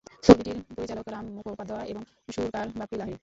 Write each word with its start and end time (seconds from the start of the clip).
ছবিটির 0.23 0.57
পরিচালক 0.77 1.05
রাম 1.07 1.25
মুখোপাধ্যায় 1.35 1.87
এবং 1.91 2.01
সুরকার 2.29 2.67
বাপ্পী 2.79 2.95
লাহিড়ী। 2.97 3.17